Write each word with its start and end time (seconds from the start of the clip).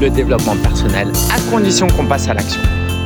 le 0.00 0.08
développement 0.08 0.56
personnel, 0.56 1.08
à 1.30 1.50
condition 1.50 1.86
qu'on 1.88 2.06
passe 2.06 2.26
à 2.28 2.32
l'action. 2.32 2.60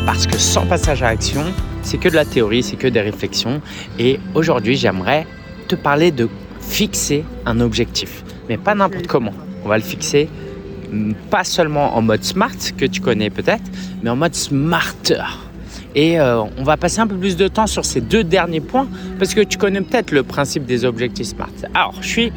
Parce 0.07 0.29
que 0.29 0.39
sans 0.39 0.65
passage 0.65 1.03
à 1.03 1.11
l'action, 1.11 1.43
c'est 1.83 1.99
que 1.99 2.09
de 2.09 2.15
la 2.15 2.25
théorie, 2.25 2.63
c'est 2.63 2.77
que 2.77 2.87
des 2.87 3.01
réflexions. 3.01 3.61
Et 3.99 4.21
aujourd'hui, 4.35 4.77
j'aimerais 4.77 5.27
te 5.67 5.75
parler 5.75 6.13
de 6.13 6.29
fixer 6.61 7.25
un 7.47 7.59
objectif, 7.59 8.23
mais 8.49 8.57
pas 8.59 8.77
n'importe 8.77 9.09
comment. 9.09 9.33
On 9.65 9.69
va 9.69 9.77
le 9.77 9.83
fixer 9.83 10.29
mm, 10.93 11.15
pas 11.31 11.43
seulement 11.43 11.97
en 11.97 12.03
mode 12.03 12.23
smart, 12.23 12.55
que 12.77 12.85
tu 12.85 13.01
connais 13.01 13.31
peut-être, 13.31 13.65
mais 14.05 14.11
en 14.11 14.17
mode 14.17 14.37
smarter. 14.37 15.25
Et 15.97 16.21
euh, 16.21 16.43
on 16.59 16.63
va 16.63 16.77
passer 16.77 17.01
un 17.01 17.09
peu 17.09 17.17
plus 17.17 17.37
de 17.37 17.49
temps 17.49 17.67
sur 17.67 17.85
ces 17.85 18.03
deux 18.03 18.23
derniers 18.23 18.61
points, 18.61 18.87
parce 19.19 19.35
que 19.35 19.41
tu 19.41 19.59
connais 19.59 19.81
peut-être 19.81 20.13
le 20.13 20.23
principe 20.23 20.65
des 20.65 20.85
objectifs 20.85 21.29
smart. 21.29 21.51
Alors, 21.75 21.95
je 22.03 22.09
suis 22.09 22.33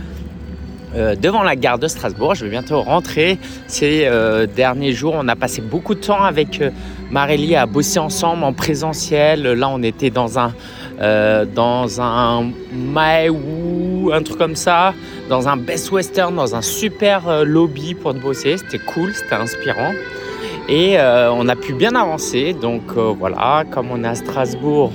euh, 0.96 1.16
devant 1.16 1.44
la 1.44 1.56
gare 1.58 1.80
de 1.80 1.88
Strasbourg. 1.88 2.36
Je 2.36 2.46
vais 2.46 2.52
bientôt 2.52 2.82
rentrer. 2.82 3.38
Ces 3.68 4.06
euh, 4.06 4.48
derniers 4.48 4.94
jours, 4.94 5.16
on 5.18 5.28
a 5.28 5.36
passé 5.36 5.62
beaucoup 5.62 5.96
de 5.96 6.00
temps 6.00 6.24
avec 6.24 6.62
euh, 6.62 6.70
Marélie 7.12 7.56
à 7.58 7.66
bosser 7.66 8.00
ensemble 8.00 8.44
en 8.44 8.54
présentiel. 8.54 9.44
Là, 9.44 9.70
on 9.70 9.84
était 9.84 10.10
dans 10.10 10.40
un 10.40 10.54
dans 11.54 12.02
un 12.02 12.50
Maewu, 12.74 14.12
un 14.12 14.24
truc 14.24 14.40
comme 14.40 14.56
ça, 14.56 14.96
dans 15.30 15.48
un 15.48 15.56
Best 15.56 15.92
Western, 15.92 16.36
dans 16.36 16.56
un 16.56 16.64
super 16.64 17.46
lobby 17.46 17.94
pour 17.94 18.16
bosser. 18.16 18.58
C'était 18.58 18.84
cool, 18.84 19.14
c'était 19.14 19.36
inspirant. 19.36 19.92
Et 20.68 20.98
on 21.00 21.48
a 21.50 21.56
pu 21.56 21.74
bien 21.74 21.94
avancer. 21.94 22.56
Donc 22.60 22.82
voilà, 22.96 23.64
comme 23.70 23.92
on 23.92 24.04
est 24.04 24.08
à 24.08 24.16
Strasbourg, 24.16 24.92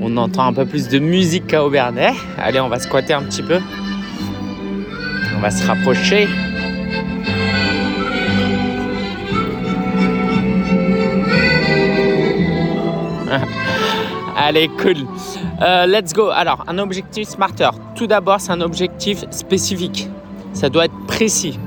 on 0.00 0.16
entend 0.16 0.48
un 0.48 0.52
peu 0.52 0.66
plus 0.66 0.88
de 0.88 0.98
musique 0.98 1.46
qu'à 1.46 1.64
Aubernais. 1.64 2.14
Allez, 2.36 2.58
on 2.58 2.68
va 2.68 2.80
squatter 2.80 3.12
un 3.12 3.22
petit 3.22 3.44
peu. 3.44 3.60
On 5.40 5.42
va 5.42 5.50
se 5.50 5.66
rapprocher. 5.66 6.28
Allez, 14.36 14.68
cool. 14.68 14.96
Euh, 15.62 15.86
let's 15.86 16.12
go. 16.12 16.28
Alors, 16.28 16.62
un 16.68 16.76
objectif 16.76 17.26
smarter. 17.26 17.70
Tout 17.94 18.06
d'abord, 18.06 18.38
c'est 18.38 18.52
un 18.52 18.60
objectif 18.60 19.24
spécifique. 19.30 20.10
Ça 20.52 20.68
doit 20.68 20.84
être 20.84 21.06
précis. 21.06 21.58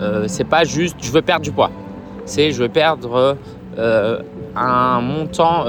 Euh, 0.00 0.26
c'est 0.28 0.44
pas 0.44 0.62
juste 0.62 0.98
je 1.00 1.10
veux 1.10 1.22
perdre 1.22 1.42
du 1.42 1.50
poids. 1.50 1.72
C'est 2.24 2.52
je 2.52 2.62
veux 2.62 2.68
perdre 2.68 3.36
euh, 3.78 4.22
un 4.54 5.00
montant 5.00 5.64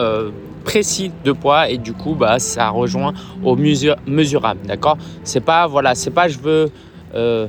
précis 0.65 1.11
de 1.25 1.31
poids 1.31 1.67
et 1.67 1.79
du 1.79 1.93
coup, 1.93 2.13
bah, 2.13 2.37
ça 2.37 2.69
rejoint 2.69 3.15
au 3.43 3.55
mesurable. 3.55 4.59
D'accord? 4.67 4.99
C'est 5.23 5.43
pas 5.43 5.65
voilà, 5.65 5.95
c'est 5.95 6.11
pas 6.11 6.27
je 6.27 6.37
veux 6.37 6.69
euh, 7.15 7.47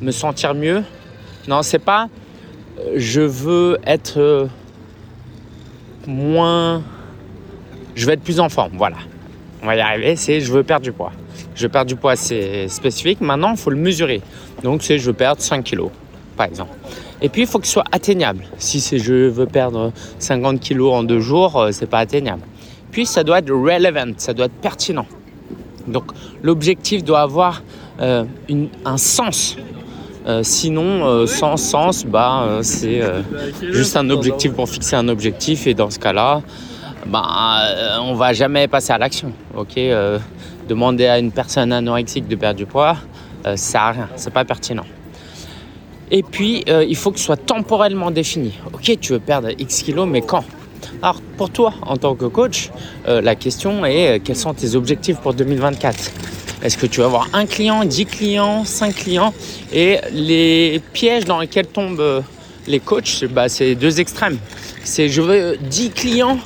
me 0.00 0.10
sentir 0.10 0.54
mieux. 0.54 0.82
Non, 1.48 1.62
c'est 1.62 1.78
pas 1.78 2.08
euh, 2.78 2.94
je 2.96 3.20
veux 3.20 3.78
être 3.86 4.18
euh, 4.18 4.46
moins. 6.06 6.82
Je 7.94 8.06
veux 8.06 8.12
être 8.12 8.22
plus 8.22 8.40
en 8.40 8.48
forme. 8.48 8.72
Voilà. 8.76 8.96
On 9.62 9.66
va 9.66 9.76
y 9.76 9.80
arriver. 9.80 10.16
C'est 10.16 10.40
je 10.40 10.52
veux 10.52 10.62
perdre 10.62 10.84
du 10.84 10.92
poids. 10.92 11.12
Je 11.54 11.66
perdre 11.66 11.88
du 11.88 11.96
poids, 11.96 12.16
c'est 12.16 12.68
spécifique. 12.68 13.20
Maintenant, 13.20 13.50
il 13.50 13.56
faut 13.56 13.70
le 13.70 13.76
mesurer. 13.76 14.22
Donc, 14.62 14.82
c'est 14.82 14.98
je 14.98 15.06
veux 15.06 15.12
perdre 15.12 15.42
5 15.42 15.62
kilos, 15.62 15.90
par 16.36 16.46
exemple. 16.46 16.70
Et 17.20 17.28
puis, 17.28 17.42
il 17.42 17.46
faut 17.46 17.58
que 17.58 17.66
ce 17.66 17.74
soit 17.74 17.84
atteignable. 17.92 18.44
Si 18.56 18.80
c'est 18.80 18.98
je 18.98 19.28
veux 19.28 19.46
perdre 19.46 19.92
50 20.18 20.60
kilos 20.60 20.94
en 20.94 21.02
deux 21.02 21.20
jours, 21.20 21.68
c'est 21.72 21.88
pas 21.88 21.98
atteignable. 21.98 22.42
Puis, 22.92 23.04
ça 23.04 23.24
doit 23.24 23.40
être 23.40 23.50
relevant, 23.50 24.12
ça 24.16 24.32
doit 24.32 24.46
être 24.46 24.54
pertinent. 24.54 25.06
Donc, 25.86 26.04
l'objectif 26.42 27.04
doit 27.04 27.20
avoir 27.20 27.62
euh, 28.00 28.24
un 28.84 28.96
sens. 28.96 29.56
Euh, 30.26 30.42
sinon, 30.42 31.06
euh, 31.06 31.26
sans 31.26 31.56
sens, 31.56 32.04
bah, 32.04 32.60
c'est 32.62 33.02
juste 33.60 33.96
un 33.96 34.08
objectif 34.10 34.52
pour 34.52 34.68
fixer 34.68 34.96
un 34.96 35.08
objectif. 35.08 35.66
Et 35.66 35.74
dans 35.74 35.90
ce 35.90 35.98
cas-là, 35.98 36.42
bah, 37.06 37.98
on 38.02 38.14
va 38.14 38.32
jamais 38.32 38.68
passer 38.68 38.92
à 38.92 38.98
l'action. 38.98 39.32
Demander 40.68 41.06
à 41.06 41.18
une 41.18 41.32
personne 41.32 41.72
anorexique 41.72 42.28
de 42.28 42.36
perdre 42.36 42.58
du 42.58 42.66
poids, 42.66 42.96
ça 43.44 43.56
sert 43.56 43.80
à 43.80 43.90
rien, 43.92 44.08
c'est 44.14 44.32
pas 44.32 44.44
pertinent. 44.44 44.86
Et 46.12 46.22
puis, 46.22 46.64
il 46.68 46.96
faut 46.96 47.10
que 47.10 47.18
ce 47.18 47.24
soit 47.24 47.36
temporellement 47.36 48.10
défini. 48.10 48.52
Ok, 48.72 48.98
tu 49.00 49.12
veux 49.12 49.18
perdre 49.18 49.48
X 49.58 49.82
kilos, 49.82 50.06
mais 50.08 50.20
quand? 50.20 50.44
Alors, 51.02 51.20
pour 51.36 51.50
toi, 51.50 51.74
en 51.82 51.96
tant 51.96 52.14
que 52.14 52.26
coach, 52.26 52.70
la 53.06 53.34
question 53.34 53.84
est 53.84 54.20
quels 54.22 54.36
sont 54.36 54.54
tes 54.54 54.76
objectifs 54.76 55.16
pour 55.16 55.34
2024 55.34 56.12
est-ce 56.62 56.76
que 56.76 56.86
tu 56.86 57.00
vas 57.00 57.06
avoir 57.06 57.28
un 57.32 57.46
client, 57.46 57.84
10 57.84 58.06
clients, 58.06 58.64
5 58.64 58.94
clients 58.94 59.34
Et 59.72 59.98
les 60.12 60.80
pièges 60.92 61.24
dans 61.24 61.40
lesquels 61.40 61.66
tombent 61.66 62.00
euh, 62.00 62.20
les 62.66 62.80
coachs, 62.80 63.24
bah, 63.24 63.48
c'est 63.48 63.74
deux 63.74 64.00
extrêmes. 64.00 64.38
C'est 64.84 65.08
je 65.08 65.22
veux 65.22 65.56
10 65.56 65.90
clients, 65.90 66.38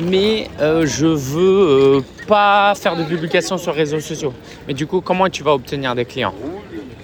mais 0.00 0.48
euh, 0.60 0.84
je 0.84 1.06
veux 1.06 1.98
euh, 1.98 2.00
pas 2.26 2.74
faire 2.74 2.96
de 2.96 3.04
publication 3.04 3.56
sur 3.56 3.72
les 3.72 3.78
réseaux 3.78 4.00
sociaux. 4.00 4.32
Mais 4.66 4.74
du 4.74 4.86
coup, 4.86 5.00
comment 5.00 5.28
tu 5.28 5.44
vas 5.44 5.54
obtenir 5.54 5.94
des 5.94 6.04
clients? 6.04 6.34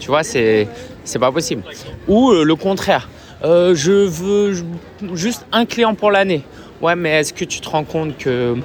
Tu 0.01 0.09
vois, 0.09 0.25
c'est 0.25 0.67
c'est 1.05 1.19
pas 1.19 1.31
possible. 1.31 1.63
Ou 2.09 2.33
le 2.33 2.55
contraire. 2.57 3.09
je 3.43 4.07
veux 4.07 4.65
juste 5.15 5.47
un 5.53 5.65
client 5.65 5.95
pour 5.95 6.11
l'année. 6.11 6.43
Ouais, 6.81 6.97
mais 6.97 7.21
est-ce 7.21 7.33
que 7.33 7.45
tu 7.45 7.61
te 7.61 7.69
rends 7.69 7.85
compte 7.85 8.19
que 8.19 8.57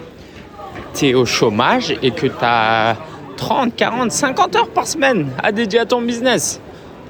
tu 0.94 1.08
es 1.08 1.14
au 1.14 1.25
chômage 1.25 1.96
et 2.02 2.12
que 2.12 2.28
tu 2.28 2.34
as 2.42 2.98
30, 3.35 3.75
40, 3.75 4.11
50 4.11 4.55
heures 4.55 4.69
par 4.69 4.88
semaine 4.88 5.27
à 5.41 5.51
dédier 5.51 5.79
à 5.79 5.85
ton 5.85 6.01
business. 6.01 6.59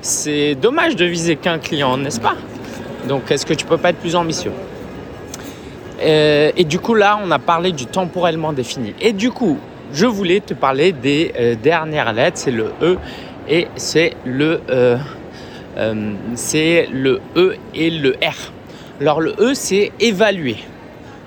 C'est 0.01 0.56
dommage 0.56 0.95
de 0.95 1.06
viser 1.06 1.35
qu'un 1.35 1.59
client, 1.59 1.97
n'est-ce 1.97 2.19
pas? 2.19 2.35
Donc, 3.07 3.31
est-ce 3.31 3.45
que 3.45 3.53
tu 3.53 3.66
peux 3.66 3.78
pas 3.78 3.89
être 3.91 4.00
plus 4.00 4.16
ambitieux? 4.16 4.51
Euh, 6.01 6.51
Et 6.57 6.63
du 6.63 6.79
coup, 6.79 6.95
là, 6.95 7.19
on 7.23 7.31
a 7.31 7.39
parlé 7.39 7.72
du 7.72 7.85
temporellement 7.85 8.53
défini. 8.53 8.94
Et 9.00 9.13
du 9.13 9.31
coup, 9.31 9.57
je 9.94 10.06
voulais 10.06 10.39
te 10.39 10.53
parler 10.53 10.91
des 10.91 11.31
euh, 11.38 11.56
dernières 11.56 12.11
lettres. 12.13 12.38
C'est 12.38 12.51
le 12.51 12.72
E 12.81 12.97
et 13.47 13.67
c'est 13.75 14.13
le, 14.25 14.61
euh, 14.69 14.97
c'est 16.35 16.88
le 16.91 17.22
E 17.35 17.55
et 17.73 17.90
le 17.90 18.11
R. 18.22 18.51
Alors, 19.01 19.22
le 19.22 19.34
E, 19.40 19.53
c'est 19.53 19.91
évaluer 20.00 20.57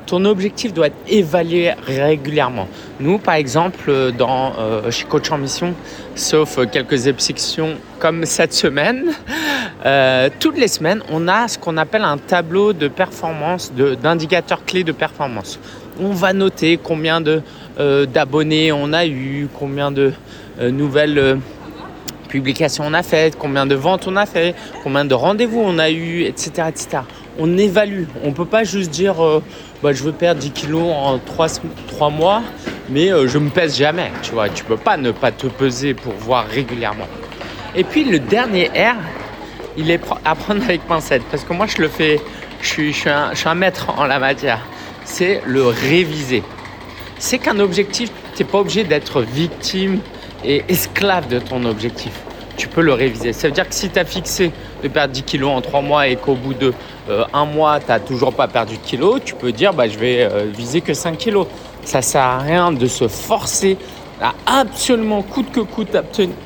ton 0.06 0.25
objectif 0.25 0.72
doit 0.72 0.87
être 0.87 0.97
évalué 1.09 1.72
régulièrement. 1.87 2.69
Nous, 3.00 3.19
par 3.19 3.34
exemple, 3.34 4.12
dans, 4.17 4.53
euh, 4.59 4.91
chez 4.91 5.05
Coach 5.05 5.31
en 5.31 5.39
Mission, 5.39 5.75
sauf 6.15 6.59
quelques 6.71 7.09
exceptions 7.09 7.75
comme 7.99 8.25
cette 8.25 8.55
semaine, 8.55 9.12
euh, 9.84 10.31
toutes 10.41 10.59
les 10.59 10.69
semaines, 10.69 11.03
on 11.11 11.28
a 11.28 11.49
ce 11.49 11.59
qu'on 11.59 11.77
appelle 11.77 12.05
un 12.05 12.19
tableau 12.19 12.72
de 12.72 12.89
performance, 12.89 13.72
d'indicateurs 13.72 14.65
clés 14.65 14.84
de 14.84 14.93
performance. 14.93 15.59
On 16.00 16.11
va 16.11 16.33
noter 16.33 16.78
combien 16.83 17.23
euh, 17.78 18.06
d'abonnés 18.06 18.71
on 18.73 18.93
a 18.93 19.06
eu, 19.06 19.49
combien 19.59 19.91
de 19.91 20.12
nouvelles 20.61 21.38
publications 22.28 22.84
on 22.87 22.94
a 22.94 23.03
faites, 23.03 23.37
combien 23.37 23.67
de 23.67 23.75
ventes 23.75 24.06
on 24.06 24.17
a 24.17 24.25
fait, 24.25 24.55
combien 24.83 25.05
de 25.05 25.15
rendez-vous 25.15 25.61
on 25.61 25.78
a 25.78 25.91
eu, 25.91 26.23
etc. 26.23 26.69
etc. 26.69 26.99
On 27.38 27.58
évalue. 27.58 28.04
On 28.24 28.28
ne 28.28 28.34
peut 28.34 28.47
pas 28.47 28.64
juste 28.64 28.91
dire 28.91 29.16
bah, 29.82 29.92
je 29.92 30.02
veux 30.02 30.12
perdre 30.12 30.41
10 30.41 30.50
kilos 30.52 30.91
en 30.91 31.19
3, 31.19 32.10
mois, 32.10 32.42
mais 32.88 33.12
euh, 33.12 33.28
je 33.28 33.38
me 33.38 33.50
pèse 33.50 33.76
jamais. 33.76 34.10
Tu 34.22 34.32
vois, 34.32 34.48
tu 34.48 34.64
peux 34.64 34.78
pas 34.78 34.97
ne 34.97 35.10
pas 35.10 35.32
te 35.32 35.46
peser 35.46 35.92
pour 35.92 36.14
voir 36.14 36.46
régulièrement. 36.46 37.06
Et 37.75 37.84
puis 37.84 38.04
le 38.04 38.19
dernier 38.19 38.69
R, 38.69 38.96
il 39.76 39.91
est 39.91 40.00
à 40.25 40.34
prendre 40.34 40.64
avec 40.64 40.80
pincette 40.86 41.22
parce 41.30 41.44
que 41.44 41.52
moi 41.52 41.66
je 41.66 41.82
le 41.82 41.88
fais, 41.88 42.20
je 42.62 42.66
suis, 42.66 42.92
je 42.92 42.98
suis, 43.00 43.10
un, 43.10 43.30
je 43.32 43.38
suis 43.38 43.48
un 43.48 43.54
maître 43.54 43.91
en 43.98 44.06
la 44.06 44.19
matière. 44.19 44.60
C'est 45.04 45.42
le 45.46 45.66
réviser. 45.66 46.42
C'est 47.19 47.38
qu'un 47.38 47.60
objectif, 47.60 48.10
tu 48.34 48.42
n'es 48.42 48.48
pas 48.48 48.58
obligé 48.58 48.82
d'être 48.84 49.20
victime 49.20 50.00
et 50.43 50.64
esclave 50.69 51.28
de 51.28 51.38
ton 51.38 51.64
objectif 51.64 52.12
tu 52.66 52.74
peux 52.74 52.80
le 52.80 52.92
réviser. 52.92 53.32
Ça 53.32 53.46
veut 53.46 53.54
dire 53.54 53.68
que 53.68 53.74
si 53.74 53.90
tu 53.90 53.98
as 53.98 54.04
fixé 54.04 54.50
de 54.82 54.88
perdre 54.88 55.12
10 55.12 55.22
kilos 55.22 55.50
en 55.50 55.60
3 55.60 55.82
mois 55.82 56.08
et 56.08 56.16
qu'au 56.16 56.34
bout 56.34 56.54
de 56.54 56.72
euh, 57.08 57.24
un 57.32 57.44
mois, 57.44 57.78
tu 57.78 57.86
n'as 57.88 58.00
toujours 58.00 58.32
pas 58.32 58.48
perdu 58.48 58.76
de 58.76 58.82
kilos, 58.82 59.20
tu 59.24 59.34
peux 59.34 59.52
dire 59.52 59.72
bah, 59.72 59.88
je 59.88 59.98
vais 59.98 60.22
euh, 60.22 60.46
viser 60.52 60.80
que 60.80 60.92
5 60.92 61.16
kilos. 61.16 61.46
Ça 61.84 61.98
ne 61.98 62.02
sert 62.02 62.22
à 62.22 62.38
rien 62.38 62.72
de 62.72 62.86
se 62.86 63.06
forcer 63.06 63.78
à 64.20 64.32
absolument 64.60 65.22
coûte 65.22 65.52
que 65.52 65.60
coûte 65.60 65.96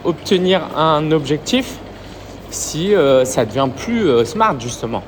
obtenir 0.05 0.61
un 0.77 1.11
objectif 1.13 1.77
si 2.51 2.95
euh, 2.95 3.25
ça 3.25 3.47
devient 3.47 3.69
plus 3.75 4.27
smart 4.27 4.57
justement. 4.61 5.03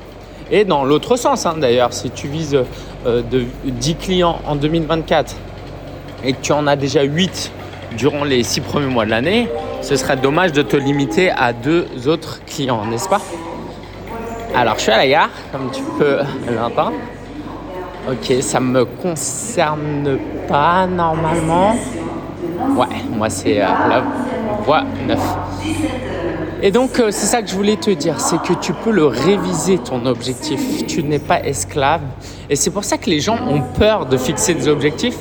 Et 0.49 0.65
dans 0.65 0.83
l'autre 0.83 1.15
sens 1.15 1.45
hein, 1.45 1.55
d'ailleurs, 1.59 1.93
si 1.93 2.09
tu 2.09 2.27
vises 2.27 2.57
de 3.05 3.45
10 3.65 3.95
clients 3.95 4.39
en 4.47 4.55
2024 4.55 5.35
et 6.23 6.33
que 6.33 6.41
tu 6.41 6.53
en 6.53 6.65
as 6.65 6.75
déjà 6.75 7.03
8 7.03 7.51
durant 7.97 8.23
les 8.23 8.43
6 8.43 8.61
premiers 8.61 8.87
mois 8.87 9.05
de 9.05 9.09
l'année, 9.09 9.49
ce 9.81 9.95
serait 9.95 10.17
dommage 10.17 10.51
de 10.51 10.61
te 10.61 10.75
limiter 10.77 11.31
à 11.31 11.53
deux 11.53 11.87
autres 12.07 12.41
clients, 12.45 12.85
n'est-ce 12.85 13.09
pas? 13.09 13.21
Alors, 14.55 14.75
je 14.75 14.81
suis 14.81 14.91
à 14.91 14.97
la 14.97 15.07
gare, 15.07 15.29
comme 15.51 15.71
tu 15.71 15.81
peux 15.97 16.19
l'entendre. 16.51 16.97
Ok, 18.09 18.33
ça 18.41 18.59
me 18.59 18.85
concerne 18.85 20.17
pas 20.47 20.85
normalement. 20.85 21.75
Ouais, 22.75 22.85
moi 23.09 23.29
c'est 23.29 23.61
euh, 23.61 23.65
la 23.89 24.03
voie 24.63 24.83
9. 25.07 25.19
Et 26.61 26.71
donc, 26.71 26.99
euh, 26.99 27.11
c'est 27.11 27.25
ça 27.25 27.41
que 27.41 27.49
je 27.49 27.55
voulais 27.55 27.75
te 27.75 27.91
dire, 27.91 28.19
c'est 28.19 28.41
que 28.41 28.53
tu 28.53 28.73
peux 28.73 28.91
le 28.91 29.05
réviser, 29.05 29.77
ton 29.77 30.05
objectif. 30.05 30.85
Tu 30.85 31.03
n'es 31.03 31.19
pas 31.19 31.41
esclave. 31.41 32.01
Et 32.49 32.55
c'est 32.55 32.69
pour 32.69 32.83
ça 32.83 32.97
que 32.97 33.09
les 33.09 33.19
gens 33.19 33.37
ont 33.47 33.61
peur 33.77 34.05
de 34.05 34.17
fixer 34.17 34.53
des 34.53 34.67
objectifs, 34.67 35.17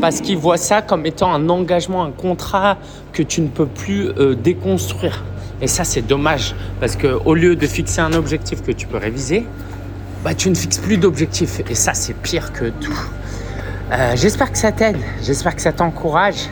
parce 0.00 0.20
qu'ils 0.20 0.38
voient 0.38 0.56
ça 0.56 0.82
comme 0.82 1.06
étant 1.06 1.32
un 1.32 1.48
engagement, 1.48 2.04
un 2.04 2.10
contrat 2.10 2.78
que 3.12 3.22
tu 3.22 3.40
ne 3.40 3.48
peux 3.48 3.66
plus 3.66 4.08
euh, 4.08 4.34
déconstruire. 4.34 5.24
Et 5.60 5.66
ça, 5.66 5.84
c'est 5.84 6.02
dommage, 6.02 6.54
parce 6.80 6.96
qu'au 6.96 7.34
lieu 7.34 7.56
de 7.56 7.66
fixer 7.66 8.00
un 8.00 8.12
objectif 8.12 8.62
que 8.62 8.70
tu 8.70 8.86
peux 8.86 8.98
réviser, 8.98 9.44
bah, 10.24 10.34
tu 10.34 10.50
ne 10.50 10.54
fixes 10.54 10.78
plus 10.78 10.98
d'objectifs. 10.98 11.60
Et 11.68 11.74
ça, 11.74 11.94
c'est 11.94 12.14
pire 12.14 12.52
que 12.52 12.66
tout. 12.66 12.98
Euh, 13.90 14.12
j'espère 14.14 14.52
que 14.52 14.58
ça 14.58 14.70
t'aide, 14.70 14.98
j'espère 15.22 15.56
que 15.56 15.62
ça 15.62 15.72
t'encourage 15.72 16.48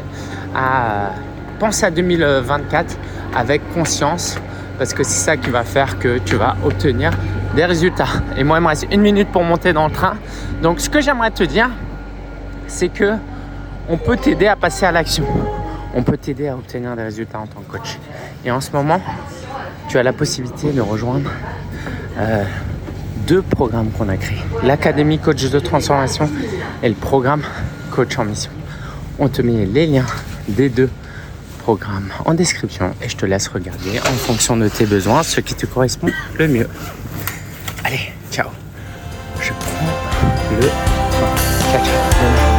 à 0.55 1.11
penser 1.59 1.85
à 1.85 1.91
2024 1.91 2.97
avec 3.35 3.61
conscience 3.75 4.39
parce 4.79 4.95
que 4.95 5.03
c'est 5.05 5.25
ça 5.25 5.37
qui 5.37 5.51
va 5.51 5.63
faire 5.63 5.99
que 5.99 6.19
tu 6.19 6.37
vas 6.37 6.57
obtenir 6.65 7.11
des 7.55 7.65
résultats. 7.65 8.09
Et 8.37 8.45
moi, 8.45 8.59
il 8.59 8.63
me 8.63 8.69
reste 8.69 8.87
une 8.91 9.01
minute 9.01 9.29
pour 9.29 9.43
monter 9.43 9.73
dans 9.73 9.87
le 9.87 9.93
train. 9.93 10.15
Donc, 10.63 10.81
ce 10.81 10.89
que 10.89 11.01
j'aimerais 11.01 11.31
te 11.31 11.43
dire, 11.43 11.71
c'est 12.67 12.89
que 12.89 13.15
on 13.89 13.97
peut 13.97 14.17
t'aider 14.17 14.47
à 14.47 14.57
passer 14.57 14.85
à 14.85 14.93
l'action. 14.93 15.25
On 15.95 16.03
peut 16.03 16.17
t'aider 16.17 16.49
à 16.49 16.55
obtenir 16.55 16.97
des 16.97 17.05
résultats 17.05 17.39
en 17.39 17.47
tant 17.47 17.61
que 17.61 17.79
coach. 17.79 17.99
Et 18.45 18.51
en 18.51 18.61
ce 18.61 18.71
moment, 18.73 19.01
tu 19.89 19.99
as 19.99 20.03
la 20.03 20.13
possibilité 20.13 20.73
de 20.73 20.81
rejoindre 20.81 21.31
euh, 22.19 22.45
deux 23.27 23.43
programmes 23.43 23.91
qu'on 23.91 24.09
a 24.09 24.17
créés. 24.17 24.43
L'Académie 24.63 25.19
Coach 25.19 25.49
de 25.49 25.59
Transformation 25.59 26.29
et 26.83 26.89
le 26.89 26.95
programme 26.95 27.43
Coach 27.91 28.19
en 28.19 28.25
Mission. 28.25 28.51
On 29.19 29.29
te 29.29 29.43
met 29.43 29.65
les 29.65 29.87
liens 29.87 30.07
des 30.49 30.69
deux 30.69 30.91
programmes 31.61 32.11
en 32.25 32.35
description 32.35 32.93
et 33.03 33.09
je 33.09 33.17
te 33.17 33.27
laisse 33.27 33.49
regarder 33.49 33.99
en 34.01 34.13
fonction 34.13 34.57
de 34.57 34.69
tes 34.69 34.87
besoins 34.87 35.23
ce 35.23 35.41
qui 35.41 35.55
te 35.55 35.67
correspond 35.67 36.09
le 36.39 36.47
mieux. 36.49 36.69
Allez, 37.85 38.13
ciao. 38.31 38.51
Je 39.41 39.53
prends 39.53 40.61
le 40.61 42.56